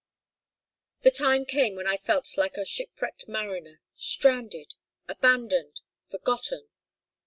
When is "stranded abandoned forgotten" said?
3.95-6.69